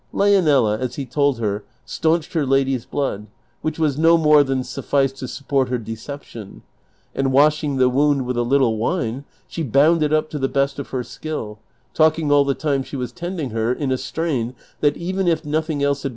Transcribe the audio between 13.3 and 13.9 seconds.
her